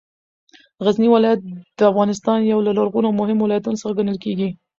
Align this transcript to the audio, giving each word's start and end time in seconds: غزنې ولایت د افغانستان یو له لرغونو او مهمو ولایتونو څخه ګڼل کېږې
غزنې 0.83 1.09
ولایت 1.11 1.39
د 1.77 1.79
افغانستان 1.91 2.39
یو 2.51 2.59
له 2.67 2.71
لرغونو 2.77 3.07
او 3.09 3.17
مهمو 3.21 3.43
ولایتونو 3.45 3.79
څخه 3.81 3.97
ګڼل 3.99 4.17
کېږې 4.23 4.49